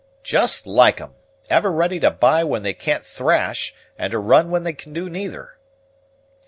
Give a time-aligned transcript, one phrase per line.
[0.23, 1.13] "Just like 'em;
[1.47, 5.07] ever ready to buy when they can't thrash, and to run when they can do
[5.11, 5.59] neither."